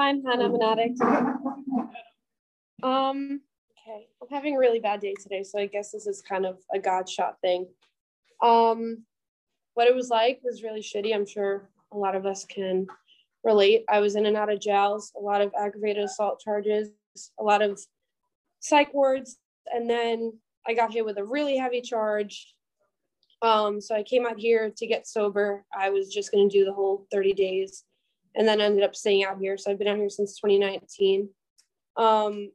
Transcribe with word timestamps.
I'm 0.00 0.24
Hannah, 0.24 0.46
I'm 0.46 0.54
an 0.54 0.62
addict. 0.62 0.98
Um, 2.82 3.42
okay, 3.72 4.06
I'm 4.22 4.28
having 4.30 4.56
a 4.56 4.58
really 4.58 4.80
bad 4.80 5.00
day 5.00 5.14
today, 5.22 5.42
so 5.42 5.58
I 5.58 5.66
guess 5.66 5.92
this 5.92 6.06
is 6.06 6.22
kind 6.22 6.46
of 6.46 6.56
a 6.74 6.78
God 6.78 7.06
shot 7.06 7.36
thing. 7.42 7.66
Um, 8.42 9.04
what 9.74 9.88
it 9.88 9.94
was 9.94 10.08
like 10.08 10.40
was 10.42 10.62
really 10.62 10.80
shitty. 10.80 11.14
I'm 11.14 11.26
sure 11.26 11.68
a 11.92 11.98
lot 11.98 12.16
of 12.16 12.24
us 12.24 12.46
can 12.46 12.86
relate. 13.44 13.84
I 13.90 14.00
was 14.00 14.16
in 14.16 14.24
and 14.24 14.38
out 14.38 14.50
of 14.50 14.58
jails, 14.58 15.12
a 15.18 15.20
lot 15.20 15.42
of 15.42 15.52
aggravated 15.60 16.04
assault 16.04 16.40
charges, 16.40 16.88
a 17.38 17.42
lot 17.42 17.60
of 17.60 17.78
psych 18.60 18.94
wards, 18.94 19.36
and 19.66 19.88
then 19.88 20.32
I 20.66 20.72
got 20.72 20.94
hit 20.94 21.04
with 21.04 21.18
a 21.18 21.24
really 21.24 21.58
heavy 21.58 21.82
charge. 21.82 22.54
Um, 23.42 23.82
so 23.82 23.94
I 23.94 24.02
came 24.02 24.26
out 24.26 24.38
here 24.38 24.72
to 24.74 24.86
get 24.86 25.06
sober. 25.06 25.62
I 25.78 25.90
was 25.90 26.08
just 26.08 26.32
going 26.32 26.48
to 26.48 26.58
do 26.58 26.64
the 26.64 26.72
whole 26.72 27.06
30 27.12 27.34
days 27.34 27.84
and 28.36 28.46
then 28.46 28.60
ended 28.60 28.84
up 28.84 28.94
staying 28.94 29.24
out 29.24 29.38
here. 29.38 29.56
So 29.56 29.70
I've 29.70 29.78
been 29.78 29.88
out 29.88 29.96
here 29.96 30.08
since 30.08 30.38
2019. 30.40 31.28
Um, 31.96 32.50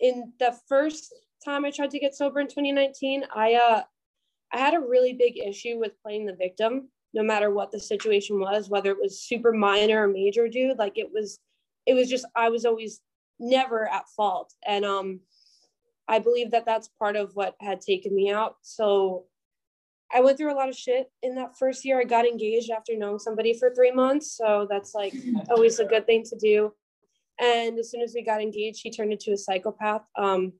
in 0.00 0.32
the 0.38 0.56
first 0.68 1.14
time 1.44 1.64
I 1.64 1.70
tried 1.70 1.90
to 1.90 1.98
get 1.98 2.14
sober 2.14 2.40
in 2.40 2.46
2019, 2.46 3.24
I 3.34 3.54
uh, 3.54 3.82
I 4.52 4.58
had 4.58 4.74
a 4.74 4.80
really 4.80 5.12
big 5.12 5.38
issue 5.38 5.78
with 5.78 6.00
playing 6.02 6.26
the 6.26 6.34
victim, 6.34 6.88
no 7.12 7.22
matter 7.22 7.50
what 7.50 7.72
the 7.72 7.80
situation 7.80 8.38
was, 8.38 8.68
whether 8.68 8.90
it 8.90 9.00
was 9.00 9.20
super 9.20 9.52
minor 9.52 10.04
or 10.04 10.08
major, 10.08 10.48
dude. 10.48 10.78
Like 10.78 10.98
it 10.98 11.10
was, 11.12 11.38
it 11.86 11.94
was 11.94 12.08
just 12.08 12.26
I 12.36 12.50
was 12.50 12.64
always 12.64 13.00
never 13.38 13.90
at 13.92 14.08
fault, 14.16 14.52
and 14.66 14.84
um, 14.84 15.20
I 16.08 16.18
believe 16.18 16.50
that 16.50 16.66
that's 16.66 16.90
part 16.98 17.16
of 17.16 17.34
what 17.34 17.56
had 17.60 17.80
taken 17.80 18.14
me 18.14 18.30
out. 18.30 18.56
So 18.62 19.24
I 20.12 20.20
went 20.20 20.38
through 20.38 20.52
a 20.52 20.56
lot 20.56 20.68
of 20.68 20.76
shit 20.76 21.10
in 21.22 21.34
that 21.36 21.56
first 21.58 21.84
year. 21.84 22.00
I 22.00 22.04
got 22.04 22.26
engaged 22.26 22.70
after 22.70 22.96
knowing 22.96 23.18
somebody 23.18 23.58
for 23.58 23.74
three 23.74 23.90
months. 23.90 24.36
So 24.36 24.66
that's 24.70 24.94
like 24.94 25.14
always 25.50 25.78
a 25.80 25.84
good 25.84 26.06
thing 26.06 26.24
to 26.24 26.36
do. 26.36 26.72
And 27.40 27.78
as 27.78 27.90
soon 27.90 28.02
as 28.02 28.12
we 28.14 28.22
got 28.22 28.40
engaged, 28.40 28.80
he 28.82 28.90
turned 28.90 29.12
into 29.12 29.32
a 29.32 29.36
psychopath. 29.36 30.02
Um, 30.16 30.52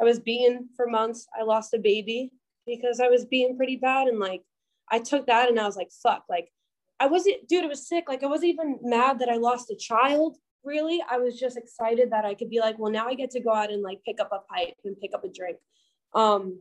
I 0.00 0.04
was 0.04 0.20
beaten 0.20 0.68
for 0.76 0.86
months. 0.86 1.26
I 1.38 1.44
lost 1.44 1.74
a 1.74 1.78
baby 1.78 2.30
because 2.66 3.00
I 3.00 3.08
was 3.08 3.24
being 3.24 3.56
pretty 3.56 3.76
bad. 3.76 4.08
And 4.08 4.18
like, 4.18 4.42
I 4.90 4.98
took 4.98 5.26
that 5.26 5.48
and 5.48 5.58
I 5.58 5.64
was 5.64 5.76
like, 5.76 5.90
fuck, 6.02 6.24
like, 6.28 6.50
I 7.00 7.06
wasn't, 7.06 7.48
dude, 7.48 7.64
it 7.64 7.68
was 7.68 7.86
sick. 7.86 8.04
Like, 8.08 8.22
I 8.22 8.26
wasn't 8.26 8.50
even 8.50 8.78
mad 8.82 9.20
that 9.20 9.28
I 9.28 9.36
lost 9.36 9.70
a 9.70 9.76
child, 9.76 10.36
really. 10.64 11.02
I 11.08 11.18
was 11.18 11.38
just 11.38 11.56
excited 11.56 12.10
that 12.10 12.24
I 12.24 12.34
could 12.34 12.50
be 12.50 12.60
like, 12.60 12.78
well, 12.78 12.92
now 12.92 13.06
I 13.06 13.14
get 13.14 13.30
to 13.30 13.40
go 13.40 13.54
out 13.54 13.72
and 13.72 13.82
like 13.82 14.00
pick 14.04 14.20
up 14.20 14.30
a 14.32 14.40
pipe 14.52 14.74
and 14.84 15.00
pick 15.00 15.12
up 15.14 15.24
a 15.24 15.28
drink. 15.28 15.58
Um, 16.14 16.58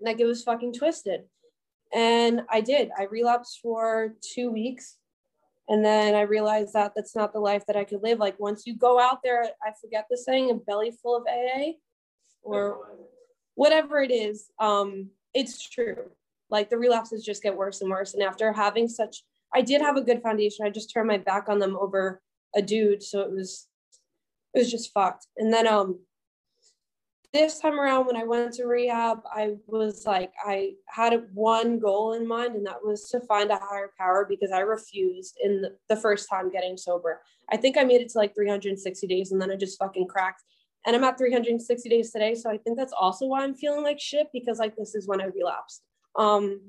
like, 0.00 0.20
it 0.20 0.26
was 0.26 0.42
fucking 0.42 0.74
twisted. 0.74 1.24
And 1.92 2.42
I 2.50 2.60
did. 2.60 2.90
I 2.98 3.04
relapsed 3.04 3.60
for 3.62 4.14
two 4.20 4.50
weeks. 4.50 4.96
And 5.68 5.84
then 5.84 6.14
I 6.14 6.22
realized 6.22 6.74
that 6.74 6.92
that's 6.94 7.16
not 7.16 7.32
the 7.32 7.40
life 7.40 7.64
that 7.66 7.76
I 7.76 7.84
could 7.84 8.02
live. 8.02 8.18
Like 8.18 8.38
once 8.38 8.66
you 8.66 8.76
go 8.76 9.00
out 9.00 9.20
there, 9.22 9.44
I 9.62 9.72
forget 9.80 10.06
the 10.10 10.16
saying, 10.16 10.50
a 10.50 10.54
belly 10.54 10.90
full 10.90 11.16
of 11.16 11.24
AA 11.26 11.72
or 12.42 12.78
whatever 13.54 14.02
it 14.02 14.10
is. 14.10 14.50
Um, 14.58 15.10
it's 15.32 15.68
true. 15.68 16.10
Like 16.50 16.68
the 16.68 16.76
relapses 16.76 17.24
just 17.24 17.42
get 17.42 17.56
worse 17.56 17.80
and 17.80 17.90
worse. 17.90 18.14
And 18.14 18.22
after 18.22 18.52
having 18.52 18.88
such, 18.88 19.24
I 19.54 19.62
did 19.62 19.80
have 19.80 19.96
a 19.96 20.02
good 20.02 20.22
foundation. 20.22 20.66
I 20.66 20.70
just 20.70 20.92
turned 20.92 21.08
my 21.08 21.18
back 21.18 21.48
on 21.48 21.58
them 21.58 21.76
over 21.80 22.20
a 22.54 22.60
dude. 22.60 23.02
So 23.02 23.20
it 23.20 23.30
was, 23.30 23.66
it 24.52 24.58
was 24.58 24.70
just 24.70 24.92
fucked. 24.92 25.26
And 25.38 25.52
then 25.52 25.66
um, 25.66 26.00
this 27.34 27.58
time 27.58 27.80
around 27.80 28.06
when 28.06 28.16
I 28.16 28.22
went 28.22 28.52
to 28.54 28.66
rehab, 28.66 29.18
I 29.26 29.56
was 29.66 30.06
like, 30.06 30.32
I 30.46 30.74
had 30.86 31.20
one 31.34 31.80
goal 31.80 32.12
in 32.12 32.28
mind, 32.28 32.54
and 32.54 32.64
that 32.64 32.78
was 32.80 33.10
to 33.10 33.18
find 33.20 33.50
a 33.50 33.58
higher 33.60 33.90
power 33.98 34.24
because 34.26 34.52
I 34.52 34.60
refused 34.60 35.36
in 35.42 35.60
the, 35.60 35.76
the, 35.88 35.96
first 35.96 36.30
time 36.30 36.52
getting 36.52 36.76
sober. 36.76 37.22
I 37.50 37.56
think 37.56 37.76
I 37.76 37.82
made 37.82 38.00
it 38.02 38.10
to 38.10 38.18
like 38.18 38.36
360 38.36 39.06
days 39.08 39.32
and 39.32 39.42
then 39.42 39.50
I 39.50 39.56
just 39.56 39.80
fucking 39.80 40.06
cracked. 40.06 40.42
And 40.86 40.94
I'm 40.94 41.02
at 41.02 41.18
360 41.18 41.88
days 41.88 42.12
today. 42.12 42.36
So 42.36 42.50
I 42.50 42.56
think 42.56 42.78
that's 42.78 42.92
also 42.92 43.26
why 43.26 43.42
I'm 43.42 43.54
feeling 43.54 43.82
like 43.82 43.98
shit 44.00 44.28
because 44.32 44.60
like 44.60 44.76
this 44.76 44.94
is 44.94 45.08
when 45.08 45.20
I 45.20 45.26
relapsed. 45.26 45.82
Um, 46.16 46.60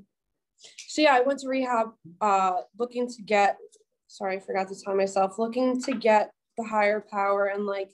so 0.88 1.01
yeah, 1.01 1.13
I 1.13 1.22
went 1.22 1.39
to 1.39 1.47
rehab 1.47 1.89
uh, 2.22 2.62
looking 2.79 3.07
to 3.07 3.22
get, 3.22 3.57
sorry, 4.07 4.38
I 4.38 4.39
forgot 4.39 4.69
to 4.69 4.75
tell 4.84 4.95
myself, 4.95 5.38
looking 5.38 5.79
to 5.84 5.94
get 5.94 6.31
the 6.57 6.63
higher 6.63 7.06
power 7.12 7.47
and 7.47 7.66
like 7.66 7.91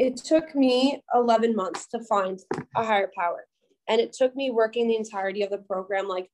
it 0.00 0.16
took 0.16 0.54
me 0.54 1.02
11 1.14 1.54
months 1.54 1.86
to 1.88 2.02
find 2.04 2.40
a 2.74 2.82
higher 2.82 3.10
power. 3.14 3.44
And 3.86 4.00
it 4.00 4.14
took 4.14 4.34
me 4.34 4.50
working 4.50 4.88
the 4.88 4.96
entirety 4.96 5.42
of 5.42 5.50
the 5.50 5.58
program. 5.58 6.08
Like, 6.08 6.30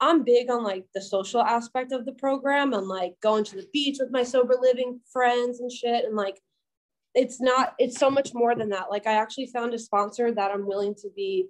I'm 0.00 0.22
big 0.22 0.50
on 0.50 0.62
like 0.62 0.84
the 0.94 1.00
social 1.00 1.40
aspect 1.40 1.92
of 1.92 2.04
the 2.04 2.12
program 2.12 2.74
and 2.74 2.86
like 2.86 3.14
going 3.22 3.44
to 3.44 3.56
the 3.56 3.66
beach 3.72 3.96
with 3.98 4.10
my 4.10 4.22
sober 4.22 4.54
living 4.60 5.00
friends 5.10 5.60
and 5.60 5.72
shit. 5.72 6.04
And 6.04 6.14
like, 6.14 6.38
it's 7.14 7.40
not, 7.40 7.74
it's 7.78 7.98
so 7.98 8.10
much 8.10 8.34
more 8.34 8.54
than 8.54 8.68
that. 8.68 8.90
Like, 8.90 9.06
I 9.06 9.14
actually 9.14 9.46
found 9.46 9.72
a 9.72 9.78
sponsor 9.78 10.30
that 10.32 10.50
I'm 10.50 10.66
willing 10.66 10.94
to 10.96 11.08
be 11.16 11.46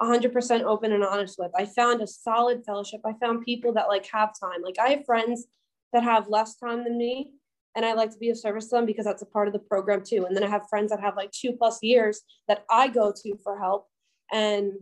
100% 0.00 0.62
open 0.62 0.92
and 0.92 1.04
honest 1.04 1.36
with. 1.38 1.50
I 1.54 1.66
found 1.66 2.00
a 2.00 2.06
solid 2.06 2.64
fellowship. 2.64 3.02
I 3.04 3.12
found 3.20 3.44
people 3.44 3.74
that 3.74 3.88
like 3.88 4.06
have 4.06 4.30
time. 4.40 4.62
Like, 4.62 4.78
I 4.78 4.88
have 4.92 5.04
friends 5.04 5.44
that 5.92 6.04
have 6.04 6.28
less 6.28 6.56
time 6.56 6.84
than 6.84 6.96
me 6.96 7.32
and 7.74 7.86
I 7.86 7.94
like 7.94 8.10
to 8.10 8.18
be 8.18 8.30
of 8.30 8.38
service 8.38 8.68
to 8.68 8.76
them 8.76 8.86
because 8.86 9.04
that's 9.04 9.22
a 9.22 9.26
part 9.26 9.48
of 9.48 9.52
the 9.52 9.58
program 9.58 10.02
too. 10.04 10.26
And 10.26 10.36
then 10.36 10.44
I 10.44 10.48
have 10.48 10.68
friends 10.68 10.90
that 10.90 11.00
have 11.00 11.16
like 11.16 11.30
two 11.32 11.52
plus 11.52 11.82
years 11.82 12.20
that 12.48 12.64
I 12.70 12.88
go 12.88 13.12
to 13.22 13.38
for 13.42 13.58
help. 13.58 13.86
And 14.30 14.72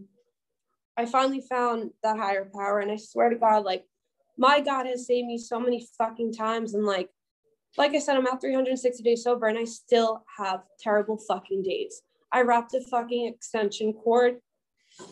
I 0.97 1.07
finally 1.07 1.41
found 1.49 1.91
that 2.03 2.19
higher 2.19 2.51
power. 2.53 2.81
And 2.81 2.91
I 2.91 2.97
swear 2.97 3.31
to 3.31 3.37
God, 3.37 3.65
like 3.65 3.85
my 4.37 4.61
God 4.61 4.87
has 4.87 5.07
saved 5.07 5.29
me 5.29 5.39
so 5.39 5.61
many 5.61 5.87
fucking 5.99 6.33
times. 6.33 6.75
And 6.75 6.85
like, 6.85 7.11
like 7.79 7.95
I 7.95 8.01
said, 8.01 8.17
I'm 8.17 8.27
at 8.27 8.41
360 8.41 9.05
days 9.05 9.23
sober 9.23 9.47
and 9.47 9.59
I 9.59 9.65
still 9.65 10.25
have 10.39 10.63
terrible 10.81 11.17
fucking 11.17 11.63
days. 11.63 12.03
I 12.33 12.43
wrapped 12.43 12.75
a 12.75 12.81
fucking 12.81 13.27
extension 13.27 13.93
cord. 13.93 14.39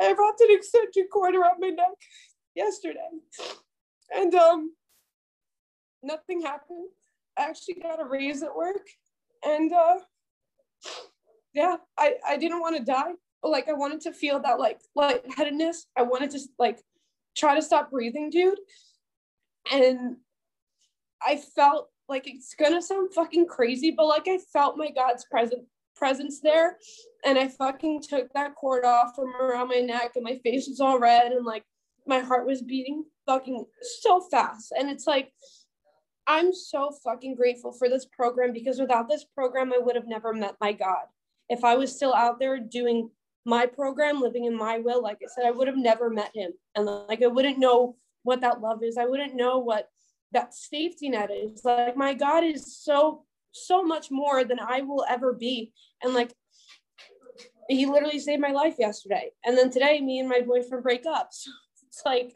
I 0.00 0.12
wrapped 0.12 0.40
an 0.40 0.48
extension 0.50 1.08
cord 1.10 1.34
around 1.34 1.58
my 1.58 1.68
neck 1.68 1.88
yesterday. 2.54 3.08
And 4.14 4.34
um 4.34 4.72
nothing 6.02 6.42
happened. 6.42 6.88
I 7.38 7.44
actually 7.44 7.74
got 7.74 8.00
a 8.00 8.04
raise 8.04 8.42
at 8.42 8.54
work. 8.54 8.86
And 9.44 9.72
uh 9.72 9.98
yeah, 11.54 11.76
I, 11.98 12.14
I 12.26 12.36
didn't 12.36 12.60
want 12.60 12.76
to 12.76 12.84
die. 12.84 13.12
Like 13.42 13.68
I 13.68 13.72
wanted 13.72 14.00
to 14.02 14.12
feel 14.12 14.40
that 14.40 14.58
like 14.58 14.80
lightheadedness. 14.94 15.86
I 15.96 16.02
wanted 16.02 16.30
to 16.30 16.40
like 16.58 16.80
try 17.36 17.54
to 17.54 17.62
stop 17.62 17.90
breathing, 17.90 18.30
dude. 18.30 18.58
And 19.70 20.16
I 21.24 21.36
felt 21.54 21.88
like 22.08 22.26
it's 22.26 22.54
gonna 22.54 22.82
sound 22.82 23.14
fucking 23.14 23.46
crazy, 23.46 23.90
but 23.90 24.06
like 24.06 24.28
I 24.28 24.38
felt 24.52 24.76
my 24.76 24.90
God's 24.90 25.24
present 25.30 25.64
presence 25.96 26.40
there. 26.40 26.78
And 27.24 27.38
I 27.38 27.48
fucking 27.48 28.02
took 28.02 28.32
that 28.32 28.54
cord 28.54 28.84
off 28.84 29.14
from 29.14 29.34
around 29.36 29.68
my 29.68 29.80
neck 29.80 30.12
and 30.16 30.24
my 30.24 30.38
face 30.42 30.68
was 30.68 30.80
all 30.80 30.98
red 30.98 31.32
and 31.32 31.44
like 31.44 31.64
my 32.06 32.20
heart 32.20 32.46
was 32.46 32.62
beating 32.62 33.04
fucking 33.26 33.64
so 34.02 34.20
fast. 34.20 34.72
And 34.76 34.90
it's 34.90 35.06
like, 35.06 35.32
I'm 36.26 36.52
so 36.52 36.92
fucking 37.04 37.34
grateful 37.34 37.72
for 37.72 37.88
this 37.88 38.06
program 38.06 38.52
because 38.52 38.78
without 38.78 39.08
this 39.08 39.24
program, 39.24 39.72
I 39.72 39.78
would 39.78 39.96
have 39.96 40.06
never 40.06 40.32
met 40.32 40.56
my 40.60 40.72
God. 40.72 41.06
If 41.48 41.64
I 41.64 41.76
was 41.76 41.94
still 41.94 42.14
out 42.14 42.38
there 42.38 42.58
doing 42.58 43.10
my 43.44 43.66
program, 43.66 44.20
living 44.20 44.44
in 44.44 44.56
my 44.56 44.78
will, 44.78 45.02
like 45.02 45.18
I 45.22 45.26
said, 45.34 45.46
I 45.46 45.50
would 45.50 45.66
have 45.66 45.76
never 45.76 46.10
met 46.10 46.30
him. 46.34 46.52
And 46.76 46.86
like, 46.86 47.22
I 47.22 47.26
wouldn't 47.26 47.58
know 47.58 47.96
what 48.22 48.40
that 48.42 48.60
love 48.60 48.82
is. 48.82 48.96
I 48.96 49.06
wouldn't 49.06 49.34
know 49.34 49.58
what 49.58 49.88
that 50.32 50.54
safety 50.54 51.08
net 51.08 51.30
is. 51.30 51.64
Like, 51.64 51.96
my 51.96 52.14
God 52.14 52.44
is 52.44 52.76
so, 52.78 53.24
so 53.50 53.82
much 53.82 54.10
more 54.10 54.44
than 54.44 54.60
I 54.60 54.82
will 54.82 55.04
ever 55.08 55.32
be. 55.32 55.72
And 56.02 56.14
like, 56.14 56.32
he 57.68 57.86
literally 57.86 58.18
saved 58.18 58.40
my 58.40 58.52
life 58.52 58.76
yesterday. 58.78 59.30
And 59.44 59.56
then 59.56 59.70
today, 59.70 60.00
me 60.00 60.20
and 60.20 60.28
my 60.28 60.40
boyfriend 60.40 60.82
break 60.82 61.06
up. 61.06 61.30
So 61.42 61.50
it's 61.92 62.02
like 62.06 62.34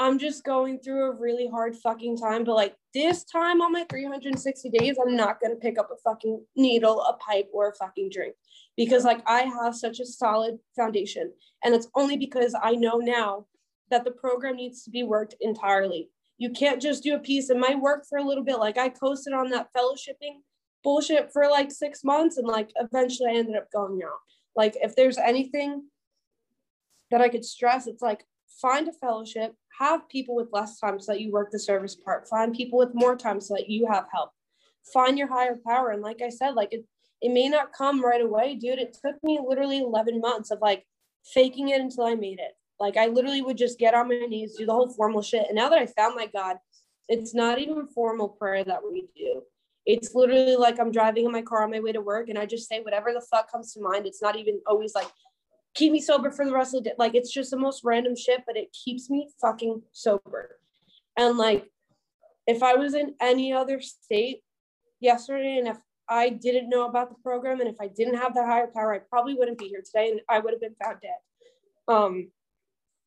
I'm 0.00 0.18
just 0.18 0.44
going 0.44 0.78
through 0.78 1.10
a 1.10 1.14
really 1.14 1.48
hard 1.48 1.74
fucking 1.76 2.18
time. 2.18 2.44
But 2.44 2.54
like 2.54 2.76
this 2.94 3.24
time 3.24 3.60
on 3.60 3.72
my 3.72 3.84
360 3.90 4.70
days, 4.70 4.96
I'm 5.04 5.16
not 5.16 5.40
gonna 5.40 5.56
pick 5.56 5.78
up 5.78 5.90
a 5.90 5.96
fucking 6.08 6.44
needle, 6.56 7.02
a 7.02 7.14
pipe, 7.14 7.48
or 7.52 7.70
a 7.70 7.74
fucking 7.74 8.10
drink 8.12 8.34
because 8.76 9.04
like 9.04 9.22
I 9.26 9.42
have 9.42 9.74
such 9.74 9.98
a 10.00 10.06
solid 10.06 10.58
foundation. 10.76 11.32
And 11.64 11.74
it's 11.74 11.88
only 11.94 12.16
because 12.16 12.54
I 12.60 12.72
know 12.72 12.98
now 12.98 13.46
that 13.90 14.04
the 14.04 14.12
program 14.12 14.56
needs 14.56 14.84
to 14.84 14.90
be 14.90 15.02
worked 15.02 15.34
entirely. 15.40 16.10
You 16.36 16.50
can't 16.50 16.80
just 16.80 17.02
do 17.02 17.16
a 17.16 17.18
piece. 17.18 17.50
It 17.50 17.56
might 17.56 17.80
work 17.80 18.04
for 18.08 18.18
a 18.18 18.24
little 18.24 18.44
bit. 18.44 18.58
Like 18.58 18.78
I 18.78 18.90
coasted 18.90 19.32
on 19.32 19.50
that 19.50 19.68
fellowshipping 19.76 20.42
bullshit 20.84 21.32
for 21.32 21.48
like 21.50 21.72
six 21.72 22.04
months 22.04 22.36
and 22.36 22.46
like 22.46 22.70
eventually 22.76 23.30
I 23.30 23.34
ended 23.38 23.56
up 23.56 23.70
going 23.72 24.00
out. 24.04 24.18
Like 24.54 24.76
if 24.80 24.94
there's 24.94 25.18
anything 25.18 25.88
that 27.10 27.20
I 27.20 27.28
could 27.28 27.44
stress, 27.44 27.88
it's 27.88 28.02
like 28.02 28.24
find 28.48 28.88
a 28.88 28.92
fellowship, 28.92 29.54
have 29.78 30.08
people 30.08 30.34
with 30.34 30.48
less 30.52 30.78
time 30.78 31.00
so 31.00 31.12
that 31.12 31.20
you 31.20 31.30
work 31.30 31.50
the 31.50 31.58
service 31.58 31.94
part, 31.94 32.28
find 32.28 32.54
people 32.54 32.78
with 32.78 32.94
more 32.94 33.16
time 33.16 33.40
so 33.40 33.54
that 33.54 33.68
you 33.68 33.86
have 33.86 34.06
help. 34.12 34.30
Find 34.92 35.18
your 35.18 35.28
higher 35.28 35.56
power. 35.66 35.90
And 35.90 36.02
like 36.02 36.22
I 36.22 36.30
said, 36.30 36.54
like 36.54 36.72
it, 36.72 36.84
it 37.20 37.30
may 37.30 37.48
not 37.48 37.72
come 37.72 38.02
right 38.02 38.20
away, 38.20 38.54
dude. 38.54 38.78
It 38.78 38.96
took 39.04 39.16
me 39.22 39.38
literally 39.44 39.78
11 39.78 40.20
months 40.20 40.50
of 40.50 40.60
like 40.60 40.84
faking 41.24 41.68
it 41.68 41.80
until 41.80 42.04
I 42.04 42.14
made 42.14 42.38
it. 42.38 42.52
Like 42.80 42.96
I 42.96 43.06
literally 43.06 43.42
would 43.42 43.58
just 43.58 43.78
get 43.78 43.94
on 43.94 44.08
my 44.08 44.20
knees, 44.26 44.56
do 44.56 44.66
the 44.66 44.72
whole 44.72 44.88
formal 44.88 45.22
shit. 45.22 45.46
And 45.48 45.56
now 45.56 45.68
that 45.68 45.78
I 45.78 45.86
found 45.86 46.14
my 46.14 46.26
God, 46.26 46.56
it's 47.08 47.34
not 47.34 47.58
even 47.58 47.86
formal 47.88 48.28
prayer 48.28 48.64
that 48.64 48.80
we 48.84 49.08
do. 49.16 49.42
It's 49.86 50.14
literally 50.14 50.56
like 50.56 50.78
I'm 50.78 50.92
driving 50.92 51.24
in 51.24 51.32
my 51.32 51.42
car 51.42 51.64
on 51.64 51.70
my 51.70 51.80
way 51.80 51.92
to 51.92 52.00
work 52.00 52.28
and 52.28 52.38
I 52.38 52.44
just 52.44 52.68
say 52.68 52.80
whatever 52.80 53.12
the 53.12 53.22
fuck 53.22 53.50
comes 53.50 53.72
to 53.72 53.80
mind. 53.80 54.06
It's 54.06 54.22
not 54.22 54.36
even 54.36 54.60
always 54.66 54.94
like 54.94 55.08
keep 55.78 55.92
me 55.92 56.00
sober 56.00 56.32
for 56.32 56.44
the 56.44 56.52
rest 56.52 56.74
of 56.74 56.82
the 56.82 56.90
day. 56.90 56.96
Like 56.98 57.14
it's 57.14 57.32
just 57.32 57.52
the 57.52 57.56
most 57.56 57.84
random 57.84 58.16
shit, 58.16 58.42
but 58.46 58.56
it 58.56 58.74
keeps 58.84 59.08
me 59.08 59.28
fucking 59.40 59.82
sober. 59.92 60.56
And 61.16 61.38
like 61.38 61.70
if 62.46 62.62
I 62.62 62.74
was 62.74 62.94
in 62.94 63.14
any 63.20 63.52
other 63.52 63.80
state 63.80 64.40
yesterday 65.00 65.58
and 65.58 65.68
if 65.68 65.76
I 66.08 66.30
didn't 66.30 66.68
know 66.68 66.86
about 66.86 67.10
the 67.10 67.22
program 67.22 67.60
and 67.60 67.68
if 67.68 67.76
I 67.80 67.86
didn't 67.86 68.16
have 68.16 68.34
that 68.34 68.46
higher 68.46 68.66
power, 68.74 68.92
I 68.92 68.98
probably 68.98 69.34
wouldn't 69.34 69.58
be 69.58 69.68
here 69.68 69.82
today 69.84 70.10
and 70.10 70.20
I 70.28 70.40
would 70.40 70.52
have 70.52 70.60
been 70.60 70.74
found 70.82 70.96
dead. 71.00 71.94
Um 71.94 72.32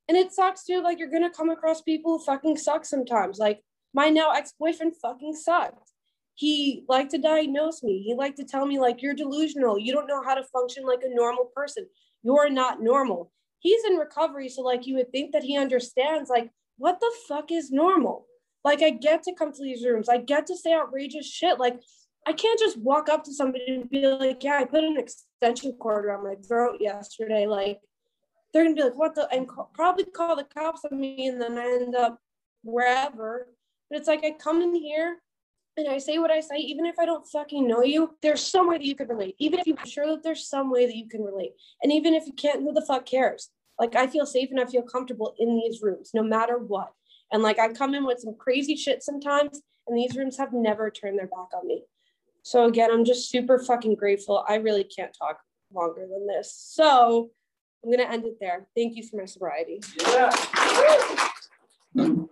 and 0.07 0.17
it 0.17 0.31
sucks 0.31 0.63
too, 0.63 0.81
like 0.81 0.97
you're 0.97 1.11
gonna 1.11 1.29
come 1.29 1.49
across 1.49 1.81
people 1.81 2.17
who 2.17 2.23
fucking 2.23 2.57
suck 2.57 2.85
sometimes. 2.85 3.37
Like 3.37 3.61
my 3.93 4.09
now 4.09 4.31
ex-boyfriend 4.31 4.93
fucking 5.01 5.35
sucked 5.35 5.91
he 6.35 6.85
liked 6.87 7.11
to 7.11 7.17
diagnose 7.17 7.83
me. 7.83 8.01
He 8.01 8.15
liked 8.15 8.37
to 8.37 8.45
tell 8.45 8.65
me, 8.65 8.79
like, 8.79 9.01
you're 9.01 9.13
delusional. 9.13 9.77
You 9.77 9.93
don't 9.93 10.07
know 10.07 10.23
how 10.23 10.33
to 10.33 10.43
function 10.45 10.83
like 10.85 11.01
a 11.03 11.13
normal 11.13 11.51
person. 11.55 11.85
You're 12.23 12.49
not 12.49 12.81
normal. 12.81 13.31
He's 13.59 13.83
in 13.85 13.95
recovery. 13.95 14.49
So, 14.49 14.61
like, 14.61 14.87
you 14.87 14.95
would 14.95 15.11
think 15.11 15.31
that 15.33 15.43
he 15.43 15.57
understands, 15.57 16.29
like, 16.29 16.51
what 16.77 16.99
the 16.99 17.11
fuck 17.27 17.51
is 17.51 17.71
normal? 17.71 18.25
Like, 18.63 18.81
I 18.81 18.91
get 18.91 19.23
to 19.23 19.35
come 19.35 19.51
to 19.51 19.63
these 19.63 19.85
rooms. 19.85 20.09
I 20.09 20.17
get 20.17 20.47
to 20.47 20.57
say 20.57 20.73
outrageous 20.73 21.27
shit. 21.27 21.59
Like, 21.59 21.79
I 22.27 22.33
can't 22.33 22.59
just 22.59 22.77
walk 22.77 23.09
up 23.09 23.23
to 23.23 23.33
somebody 23.33 23.65
and 23.67 23.89
be 23.89 24.05
like, 24.05 24.43
yeah, 24.43 24.57
I 24.57 24.65
put 24.65 24.83
an 24.83 24.97
extension 24.97 25.73
cord 25.79 26.05
around 26.05 26.23
my 26.23 26.35
throat 26.35 26.77
yesterday. 26.79 27.47
Like, 27.47 27.79
they're 28.53 28.63
gonna 28.63 28.75
be 28.75 28.83
like, 28.83 28.97
what 28.97 29.15
the, 29.15 29.27
and 29.31 29.49
probably 29.73 30.05
call 30.05 30.35
the 30.35 30.43
cops 30.43 30.85
on 30.85 30.99
me, 30.99 31.27
and 31.27 31.41
then 31.41 31.57
I 31.57 31.65
end 31.65 31.95
up 31.95 32.19
wherever. 32.63 33.47
But 33.89 33.99
it's 33.99 34.07
like 34.07 34.23
I 34.23 34.31
come 34.31 34.61
in 34.61 34.75
here 34.75 35.17
and 35.77 35.87
I 35.87 35.97
say 35.97 36.17
what 36.17 36.31
I 36.31 36.41
say, 36.41 36.57
even 36.57 36.85
if 36.85 36.99
I 36.99 37.05
don't 37.05 37.27
fucking 37.27 37.67
know 37.67 37.81
you, 37.81 38.15
there's 38.21 38.41
some 38.41 38.67
way 38.67 38.77
that 38.77 38.85
you 38.85 38.95
can 38.95 39.07
relate. 39.07 39.35
Even 39.39 39.59
if 39.59 39.67
you're 39.67 39.77
sure 39.85 40.07
that 40.07 40.23
there's 40.23 40.47
some 40.47 40.69
way 40.69 40.85
that 40.85 40.95
you 40.95 41.07
can 41.07 41.21
relate. 41.21 41.53
And 41.81 41.91
even 41.91 42.13
if 42.13 42.27
you 42.27 42.33
can't, 42.33 42.61
who 42.61 42.73
the 42.73 42.85
fuck 42.85 43.05
cares? 43.05 43.49
Like 43.79 43.95
I 43.95 44.07
feel 44.07 44.25
safe 44.25 44.49
and 44.51 44.59
I 44.59 44.65
feel 44.65 44.83
comfortable 44.83 45.33
in 45.39 45.55
these 45.55 45.81
rooms, 45.81 46.11
no 46.13 46.23
matter 46.23 46.57
what. 46.57 46.91
And 47.31 47.41
like 47.41 47.57
I 47.57 47.69
come 47.69 47.95
in 47.95 48.05
with 48.05 48.19
some 48.19 48.35
crazy 48.37 48.75
shit 48.75 49.01
sometimes, 49.01 49.61
and 49.87 49.97
these 49.97 50.15
rooms 50.15 50.37
have 50.37 50.53
never 50.53 50.91
turned 50.91 51.17
their 51.17 51.27
back 51.27 51.49
on 51.55 51.67
me. 51.67 51.83
So 52.43 52.65
again, 52.65 52.89
I'm 52.91 53.05
just 53.05 53.29
super 53.29 53.59
fucking 53.59 53.95
grateful. 53.95 54.43
I 54.47 54.55
really 54.55 54.83
can't 54.83 55.15
talk 55.17 55.39
longer 55.73 56.01
than 56.01 56.27
this. 56.27 56.53
So 56.53 57.31
I'm 57.83 57.91
gonna 57.91 58.09
end 58.09 58.25
it 58.25 58.37
there. 58.39 58.67
Thank 58.75 58.97
you 58.97 59.07
for 59.07 59.17
my 59.17 59.25
sobriety. 59.25 59.81
Yeah. 59.99 60.31
Mm. 61.95 62.29